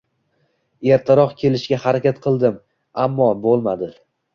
[0.95, 2.59] Ertaroq kelishga harakat qildim,
[3.09, 3.97] ammo bo'lmadi.